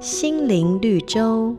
[0.00, 1.52] 心灵绿洲。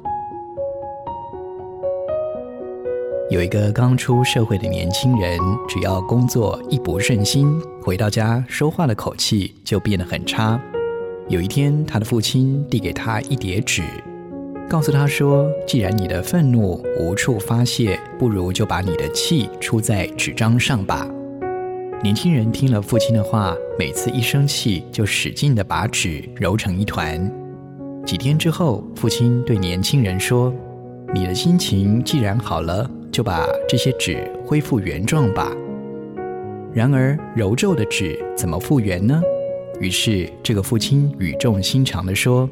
[3.29, 5.38] 有一个刚出社会的年轻人，
[5.68, 10.57] 只要工作一不顺心，回到家说话的口气就变得很差。
[11.28, 13.83] 有一天，他的父亲递给他一叠纸，
[14.69, 21.06] 告诉他说：“既然你的愤怒无处发泄，不如就把你的气出在纸张上吧。”
[22.01, 27.29] 年轻人听了父亲的话，每次一生气就使劲地把纸揉成一团。
[28.09, 30.51] 几天之后，父亲对年轻人说
[31.13, 35.52] ：“你的心情既然好了。”就把这些纸恢复原状吧。
[36.73, 39.22] 然而，揉皱的纸怎么复原呢？
[39.80, 42.49] 于是，这个父亲语重心长地说：“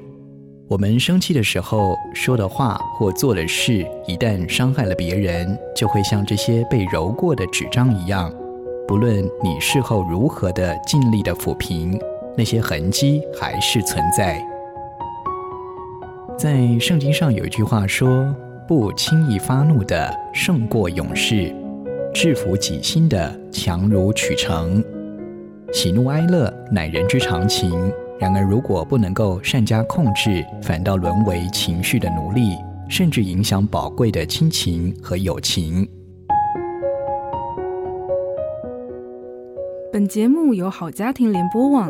[0.70, 8.32] 我们生气的时候说的话或做的事，一旦伤害了别人，就会像这些被揉过的纸张一样。
[8.88, 12.00] 不论你事后如何的尽力的抚平，
[12.38, 14.40] 那些痕迹还是存在。”
[16.38, 18.36] 在圣经上有一句话说。
[18.68, 21.56] 不轻易发怒的胜过勇士，
[22.14, 24.84] 制服己心的强如取成。
[25.72, 32.58] 喜怒哀乐乃人之常情，然而如果不能够善加控制，反倒沦为情绪的奴隶，
[32.90, 35.88] 甚至影响宝贵的亲情和友情。
[39.94, 41.90] 本节目由好家庭联播网。